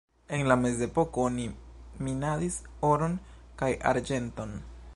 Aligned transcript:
En 0.35 0.45
la 0.51 0.55
mezepoko 0.61 1.25
oni 1.31 1.45
minadis 2.07 2.57
oron 2.89 3.13
kaj 3.63 3.73
arĝenton. 3.91 4.57